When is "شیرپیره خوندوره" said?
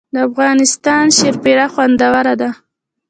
1.17-2.33